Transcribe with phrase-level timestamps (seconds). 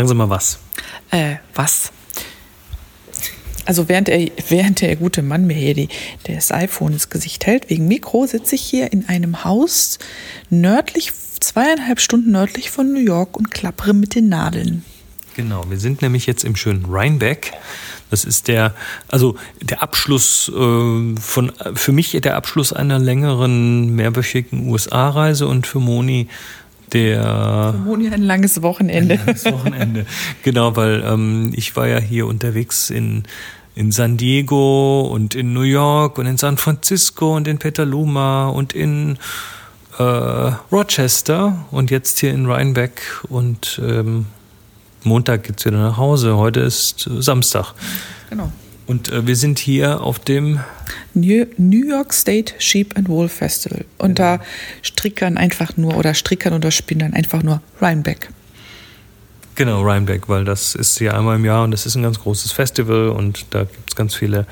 [0.00, 0.58] Sagen Sie mal was.
[1.10, 1.92] Äh, was?
[3.66, 5.88] Also während, er, während der gute Mann mir hier die,
[6.24, 9.98] das iPhone ins Gesicht hält, wegen Mikro, sitze ich hier in einem Haus
[10.48, 14.86] nördlich, zweieinhalb Stunden nördlich von New York und klappere mit den Nadeln.
[15.36, 17.52] Genau, wir sind nämlich jetzt im schönen Rhinebeck.
[18.08, 18.74] Das ist der,
[19.08, 25.78] also der Abschluss äh, von, für mich der Abschluss einer längeren mehrwöchigen USA-Reise und für
[25.78, 26.28] Moni
[26.92, 27.74] der.
[27.84, 29.14] Moni ein langes Wochenende.
[29.14, 30.06] Ein langes Wochenende.
[30.42, 33.24] genau, weil ähm, ich war ja hier unterwegs in
[33.74, 38.72] in San Diego und in New York und in San Francisco und in Petaluma und
[38.72, 39.16] in
[39.98, 44.26] äh, Rochester und jetzt hier in Rhinebeck und ähm,
[45.02, 46.36] Montag geht's wieder nach Hause.
[46.36, 47.72] Heute ist Samstag.
[48.28, 48.52] Genau.
[48.86, 50.60] Und äh, wir sind hier auf dem
[51.14, 53.84] New, New York State Sheep and Wool Festival.
[53.98, 54.36] Und genau.
[54.36, 54.42] da
[54.82, 58.30] strickern einfach nur oder strickern oder spinnern einfach nur Rhinebeck.
[59.54, 62.52] Genau, Rhinebeck, weil das ist hier einmal im Jahr und das ist ein ganz großes
[62.52, 64.46] Festival und da gibt es ganz viele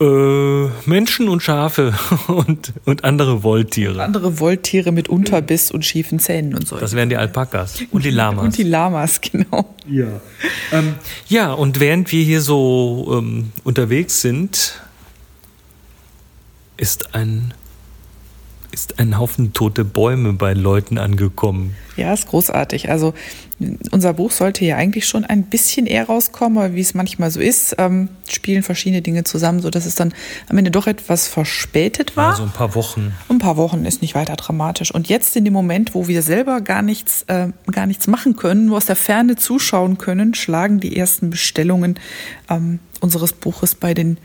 [0.00, 1.94] äh, Menschen und Schafe
[2.26, 4.02] und, und andere Wolltiere.
[4.02, 6.78] Andere Wolltiere mit Unterbiss und schiefen Zähnen und so.
[6.78, 8.44] Das wären die Alpakas und die Lamas.
[8.44, 9.74] Und die Lamas, genau.
[9.86, 10.20] Ja.
[10.72, 10.94] Ähm,
[11.28, 14.80] ja, und während wir hier so ähm, unterwegs sind,
[16.76, 17.52] ist ein
[18.80, 21.76] ist ein Haufen tote Bäume bei Leuten angekommen.
[21.96, 22.88] Ja, ist großartig.
[22.88, 23.12] Also
[23.90, 27.40] unser Buch sollte ja eigentlich schon ein bisschen eher rauskommen, aber wie es manchmal so
[27.40, 30.14] ist, ähm, spielen verschiedene Dinge zusammen, sodass es dann
[30.48, 32.30] am Ende doch etwas verspätet war.
[32.30, 33.12] Also ein paar Wochen.
[33.28, 34.94] Ein paar Wochen ist nicht weiter dramatisch.
[34.94, 38.64] Und jetzt in dem Moment, wo wir selber gar nichts, äh, gar nichts machen können,
[38.64, 42.00] nur aus der Ferne zuschauen können, schlagen die ersten Bestellungen
[42.48, 44.16] ähm, unseres Buches bei den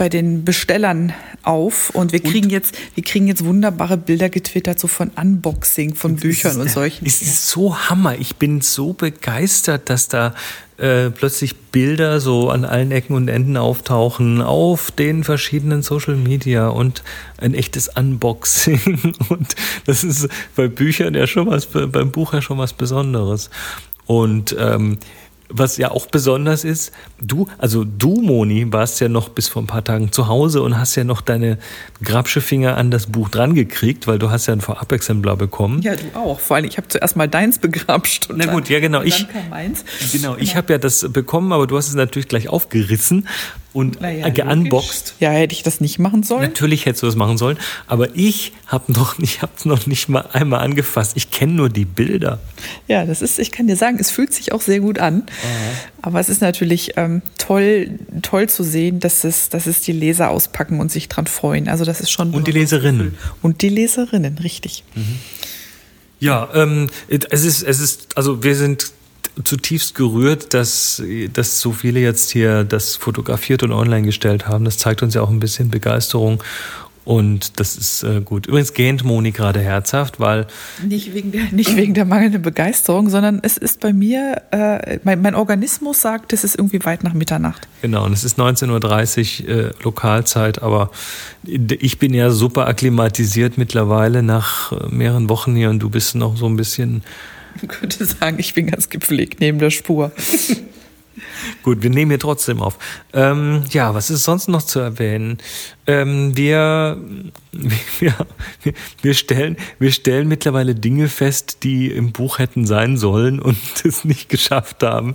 [0.00, 1.12] bei den Bestellern
[1.42, 2.52] auf und wir kriegen und?
[2.52, 7.04] jetzt, wir kriegen jetzt wunderbare Bilder getwittert, so von Unboxing von Büchern und solchen.
[7.04, 8.18] Es ist so Hammer.
[8.18, 10.34] Ich bin so begeistert, dass da
[10.78, 16.68] äh, plötzlich Bilder so an allen Ecken und Enden auftauchen auf den verschiedenen Social Media
[16.68, 17.02] und
[17.36, 19.12] ein echtes Unboxing.
[19.28, 23.50] Und das ist bei Büchern ja schon was, beim Buch ja schon was Besonderes.
[24.06, 24.96] Und ähm,
[25.50, 29.66] was ja auch besonders ist, du, also du, Moni, warst ja noch bis vor ein
[29.66, 31.58] paar Tagen zu Hause und hast ja noch deine
[32.02, 35.82] grabsche Finger an das Buch dran gekriegt, weil du hast ja ein Vorab-Exemplar bekommen.
[35.82, 36.40] Ja, du auch.
[36.40, 38.28] Vor allem, ich habe zuerst mal deins begrapscht.
[38.34, 39.02] Na gut, ja genau.
[39.02, 39.26] Ich,
[40.12, 40.56] genau, ich genau.
[40.56, 43.26] habe ja das bekommen, aber du hast es natürlich gleich aufgerissen
[43.72, 45.14] und naja, geunboxed.
[45.20, 46.42] Ja, hätte ich das nicht machen sollen?
[46.42, 50.60] Natürlich hättest du das machen sollen, aber ich habe noch hab's noch nicht mal einmal
[50.60, 51.12] angefasst.
[51.14, 52.40] Ich kenne nur die Bilder.
[52.88, 55.22] Ja, das ist, ich kann dir sagen, es fühlt sich auch sehr gut an.
[55.22, 55.58] Aha.
[56.02, 60.30] Aber es ist natürlich ähm, toll, toll zu sehen, dass es, dass es die Leser
[60.30, 61.68] auspacken und sich dran freuen.
[61.68, 64.84] Also das ist schon und die Leserinnen und die Leserinnen, richtig.
[64.94, 65.18] Mhm.
[66.18, 68.92] Ja, ähm, es ist, es ist, also wir sind
[69.44, 71.02] zutiefst gerührt, dass,
[71.32, 74.64] dass so viele jetzt hier das fotografiert und online gestellt haben.
[74.64, 76.42] Das zeigt uns ja auch ein bisschen Begeisterung.
[77.04, 78.46] Und das ist äh, gut.
[78.46, 80.46] Übrigens gähnt Moni gerade herzhaft, weil.
[80.86, 85.22] Nicht wegen der, nicht wegen der mangelnden Begeisterung, sondern es ist bei mir, äh, mein,
[85.22, 87.66] mein, Organismus sagt, es ist irgendwie weit nach Mitternacht.
[87.80, 90.90] Genau, und es ist 19.30 Uhr äh, Lokalzeit, aber
[91.42, 96.36] ich bin ja super akklimatisiert mittlerweile nach äh, mehreren Wochen hier und du bist noch
[96.36, 97.02] so ein bisschen
[97.56, 100.12] man könnte sagen, ich bin ganz gepflegt neben der Spur.
[101.62, 102.78] Gut, wir nehmen hier trotzdem auf.
[103.12, 105.38] Ähm, ja, was ist sonst noch zu erwähnen?
[105.86, 106.98] Ähm, wir,
[107.98, 108.14] wir,
[109.02, 114.04] wir, stellen, wir stellen mittlerweile Dinge fest, die im Buch hätten sein sollen und es
[114.04, 115.14] nicht geschafft haben.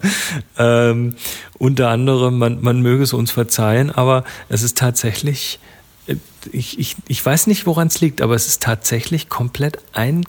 [0.57, 1.15] Ähm,
[1.57, 5.59] unter anderem, man, man möge es uns verzeihen, aber es ist tatsächlich,
[6.07, 6.15] äh,
[6.51, 10.25] ich, ich, ich weiß nicht, woran es liegt, aber es ist tatsächlich komplett ein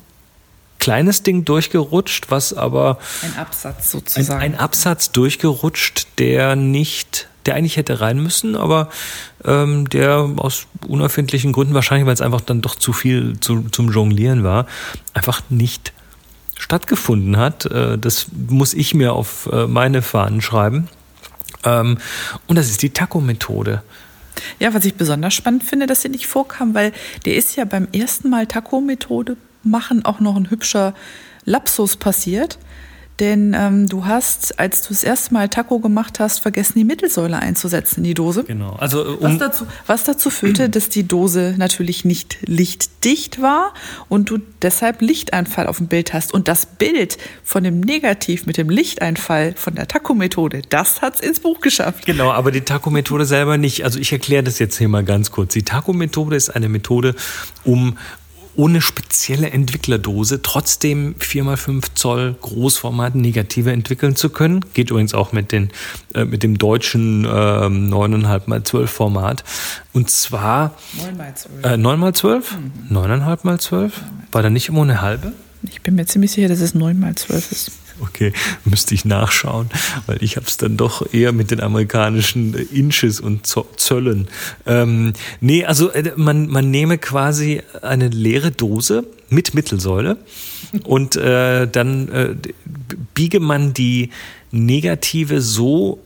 [0.87, 2.99] kleines Ding durchgerutscht, was aber.
[3.21, 4.41] Ein Absatz sozusagen.
[4.41, 8.89] Ein, ein Absatz durchgerutscht, der nicht, der eigentlich hätte rein müssen, aber
[9.44, 13.91] ähm, der aus unerfindlichen Gründen, wahrscheinlich weil es einfach dann doch zu viel zu, zum
[13.91, 14.67] Jonglieren war,
[15.12, 15.93] einfach nicht
[16.56, 17.67] stattgefunden hat.
[17.67, 20.89] Äh, das muss ich mir auf äh, meine Fahnen schreiben.
[21.65, 21.99] Ähm,
[22.47, 23.82] und das ist die Taco-Methode.
[24.61, 26.93] Ja, was ich besonders spannend finde, dass sie nicht vorkam, weil
[27.25, 29.37] der ist ja beim ersten Mal Taco-Methode
[29.67, 30.95] machen auch noch ein hübscher
[31.45, 32.59] Lapsus passiert.
[33.19, 37.39] Denn ähm, du hast, als du das erste Mal Taco gemacht hast, vergessen, die Mittelsäule
[37.39, 38.45] einzusetzen in die Dose.
[38.45, 38.77] Genau.
[38.79, 43.73] Also, um was, dazu, was dazu führte, dass die Dose natürlich nicht lichtdicht war
[44.11, 46.35] und du deshalb Lichteinfall auf dem Bild hast.
[46.35, 51.21] Und das Bild von dem Negativ mit dem Lichteinfall von der Taco-Methode, das hat es
[51.21, 52.05] ins Buch geschafft.
[52.05, 53.83] Genau, aber die Taco-Methode selber nicht.
[53.85, 55.55] Also ich erkläre das jetzt hier mal ganz kurz.
[55.55, 57.15] Die Taco-Methode ist eine Methode,
[57.65, 57.97] um
[58.56, 64.64] ohne spezielle Entwicklerdose trotzdem 4x5 Zoll Großformat Negative entwickeln zu können.
[64.75, 65.70] Geht übrigens auch mit, den,
[66.14, 69.44] äh, mit dem deutschen äh, 9,5x12 Format.
[69.93, 70.75] Und zwar
[71.62, 71.62] 9x12.
[71.62, 72.43] Äh, 9x12?
[72.91, 72.97] Mhm.
[72.97, 73.93] 9,5x12?
[74.32, 75.32] War da nicht immer eine halbe?
[75.62, 77.73] Ich bin mir ziemlich sicher, dass es 9x12 ist.
[78.00, 78.32] Okay,
[78.64, 79.70] müsste ich nachschauen,
[80.06, 83.46] weil ich habe es dann doch eher mit den amerikanischen Inches und
[83.76, 84.28] Zöllen.
[84.66, 90.19] Ähm, nee, also äh, man, man nehme quasi eine leere Dose mit Mittelsäule
[90.84, 92.34] und äh, dann äh,
[93.14, 94.10] biege man die
[94.50, 96.00] Negative so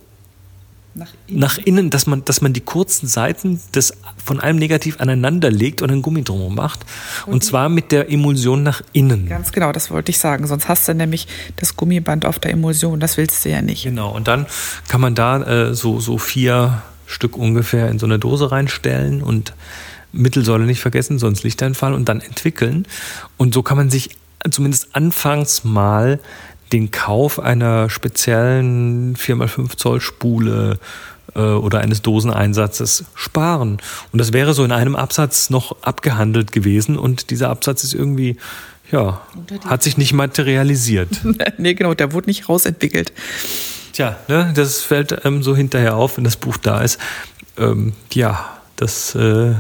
[0.94, 1.40] nach innen.
[1.40, 3.92] nach innen, dass man, dass man die kurzen Seiten des,
[4.22, 6.81] von einem Negativ aneinander legt und einen Gummi drum macht.
[7.26, 9.28] Und, und zwar mit der Emulsion nach innen.
[9.28, 10.46] Ganz genau, das wollte ich sagen.
[10.46, 13.00] Sonst hast du nämlich das Gummiband auf der Emulsion.
[13.00, 13.84] Das willst du ja nicht.
[13.84, 14.46] Genau, und dann
[14.88, 19.52] kann man da äh, so, so vier Stück ungefähr in so eine Dose reinstellen und
[20.12, 22.87] Mittelsäule nicht vergessen, sonst Lichteinfall und dann entwickeln.
[23.37, 24.16] Und so kann man sich
[24.50, 26.19] zumindest anfangs mal
[26.72, 30.78] den Kauf einer speziellen 4x5 Zoll Spule
[31.34, 33.78] äh, oder eines Doseneinsatzes sparen.
[34.12, 38.37] Und das wäre so in einem Absatz noch abgehandelt gewesen und dieser Absatz ist irgendwie,
[38.90, 39.20] ja,
[39.67, 41.20] hat sich nicht materialisiert.
[41.58, 43.12] nee, genau, der wurde nicht rausentwickelt.
[43.93, 46.99] Tja, ne, das fällt ähm, so hinterher auf, wenn das Buch da ist.
[47.58, 49.55] Ähm, ja, das äh,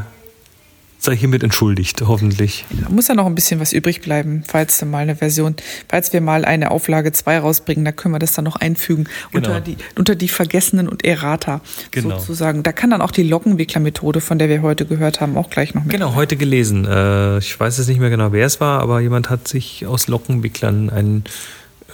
[1.00, 2.64] sei hiermit entschuldigt, hoffentlich.
[2.70, 5.56] Da muss ja noch ein bisschen was übrig bleiben, falls wir mal eine Version,
[5.88, 9.48] falls wir mal eine Auflage 2 rausbringen, da können wir das dann noch einfügen genau.
[9.48, 12.18] unter, die, unter die Vergessenen und Errata genau.
[12.18, 12.62] sozusagen.
[12.62, 15.84] Da kann dann auch die Lockenwicklermethode, von der wir heute gehört haben, auch gleich noch
[15.84, 15.92] mit.
[15.92, 16.84] Genau, heute gelesen.
[16.84, 20.06] Äh, ich weiß jetzt nicht mehr genau, wer es war, aber jemand hat sich aus
[20.06, 21.24] Lockenwicklern einen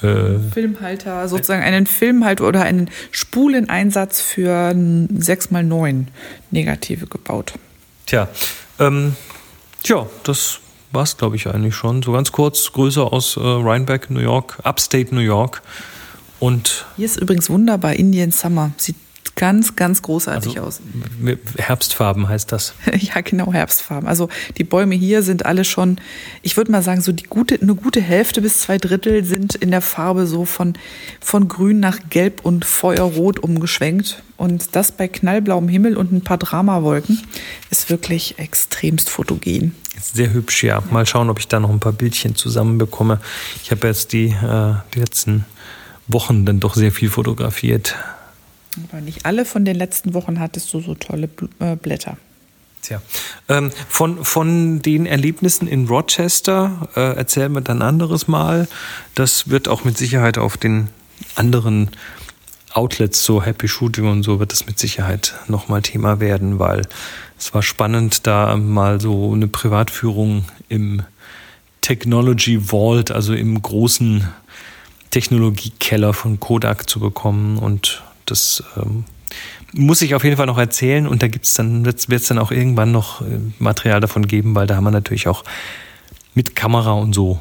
[0.02, 6.06] äh, Filmhalter, sozusagen einen Filmhalter oder einen Spuleneinsatz für 6x9
[6.50, 7.54] Negative gebaut.
[8.06, 8.28] Tja,
[8.78, 9.16] ähm,
[9.82, 10.60] tja, das
[10.92, 12.02] war's, glaube ich, eigentlich schon.
[12.02, 15.62] So ganz kurz, Grüße aus äh, Rhinebeck, New York, Upstate New York.
[16.38, 18.70] Und Hier ist übrigens wunderbar Indian Summer.
[18.76, 18.96] Sieht
[19.36, 20.80] ganz, ganz großartig also, aus.
[21.56, 22.74] Herbstfarben heißt das.
[22.98, 24.08] ja, genau, Herbstfarben.
[24.08, 25.98] Also die Bäume hier sind alle schon,
[26.42, 29.70] ich würde mal sagen, so die gute, eine gute Hälfte bis zwei Drittel sind in
[29.70, 30.74] der Farbe so von,
[31.20, 34.22] von grün nach gelb und feuerrot umgeschwenkt.
[34.38, 37.22] Und das bei knallblauem Himmel und ein paar Dramawolken
[37.70, 39.74] ist wirklich extremst fotogen.
[40.00, 40.82] Sehr hübsch, ja.
[40.90, 43.20] Mal schauen, ob ich da noch ein paar Bildchen zusammenbekomme.
[43.62, 45.44] Ich habe jetzt die, äh, die letzten
[46.06, 47.96] Wochen dann doch sehr viel fotografiert.
[48.90, 51.28] Aber nicht alle von den letzten Wochen hattest du so tolle
[51.60, 52.16] äh, Blätter.
[52.82, 53.02] Tja,
[53.48, 58.68] ähm, von, von den Erlebnissen in Rochester äh, erzählen wir dann anderes Mal.
[59.14, 60.88] Das wird auch mit Sicherheit auf den
[61.34, 61.90] anderen
[62.72, 66.82] Outlets, so Happy Shooting und so, wird das mit Sicherheit nochmal Thema werden, weil
[67.38, 71.02] es war spannend, da mal so eine Privatführung im
[71.80, 74.28] Technology Vault, also im großen
[75.10, 79.04] Technologiekeller von Kodak zu bekommen und das ähm,
[79.72, 82.50] muss ich auf jeden Fall noch erzählen und da gibt's dann, wird es dann auch
[82.50, 85.44] irgendwann noch äh, Material davon geben, weil da haben wir natürlich auch
[86.34, 87.40] mit Kamera und so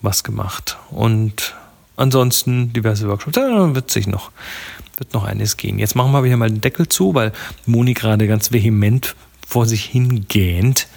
[0.00, 0.78] was gemacht.
[0.90, 1.54] Und
[1.96, 4.32] ansonsten diverse Workshops, da wird sich noch,
[4.96, 5.78] wird noch eines gehen.
[5.78, 7.32] Jetzt machen wir wieder mal den Deckel zu, weil
[7.66, 9.14] Moni gerade ganz vehement
[9.46, 10.88] vor sich hingähnt.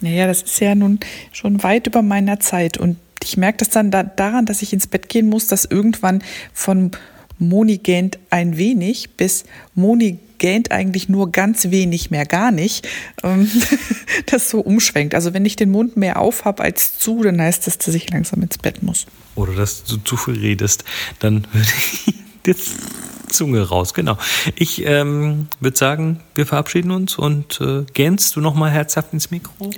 [0.00, 1.00] Naja, das ist ja nun
[1.32, 4.86] schon weit über meiner Zeit und ich merke das dann da, daran, dass ich ins
[4.86, 6.90] Bett gehen muss, dass irgendwann von
[7.38, 12.86] Moni gähnt ein wenig bis Moni gähnt eigentlich nur ganz wenig mehr gar nicht,
[13.22, 13.50] ähm,
[14.26, 15.14] das so umschwenkt.
[15.14, 18.10] Also wenn ich den Mund mehr auf habe als zu, dann heißt das, dass ich
[18.10, 19.06] langsam ins Bett muss.
[19.36, 20.84] Oder dass du zu viel redest,
[21.18, 22.14] dann würde ich
[22.46, 22.72] jetzt
[23.28, 24.16] Zunge raus, genau.
[24.54, 29.70] Ich ähm, würde sagen, wir verabschieden uns und äh, gähnst du nochmal herzhaft ins Mikro?